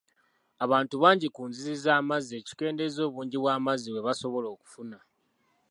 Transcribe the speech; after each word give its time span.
Abantu 0.65 0.95
bangi 1.03 1.27
ku 1.35 1.41
nzizi 1.49 1.75
z'amazzi 1.83 2.33
ekikendeeza 2.39 2.99
obungi 3.07 3.37
bw'amazzi 3.39 3.87
bwe 3.91 4.05
basobola 4.07 4.47
okufuna. 4.55 4.97